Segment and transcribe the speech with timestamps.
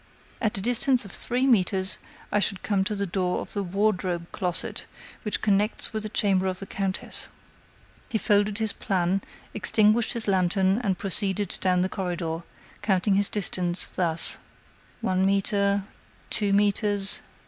[0.41, 1.99] At a distance of three metres,
[2.31, 4.87] I should come to the door of the wardrobe closet
[5.21, 7.27] which connects with the chamber of the countess."
[8.09, 9.21] He folded his plan,
[9.53, 12.41] extinguished his lantern, and proceeded down the corridor,
[12.81, 14.37] counting his distance, thus:
[15.01, 15.83] "One metre....
[16.31, 17.19] two metres....